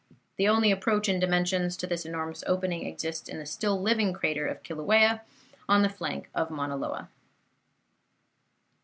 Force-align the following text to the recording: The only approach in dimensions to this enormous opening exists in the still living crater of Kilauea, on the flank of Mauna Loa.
The 0.37 0.47
only 0.47 0.71
approach 0.71 1.07
in 1.07 1.19
dimensions 1.19 1.77
to 1.77 1.85
this 1.85 2.07
enormous 2.07 2.43
opening 2.47 2.87
exists 2.87 3.29
in 3.29 3.37
the 3.37 3.45
still 3.45 3.79
living 3.79 4.13
crater 4.13 4.47
of 4.47 4.63
Kilauea, 4.63 5.21
on 5.69 5.83
the 5.83 5.89
flank 5.89 6.27
of 6.33 6.49
Mauna 6.49 6.75
Loa. 6.75 7.09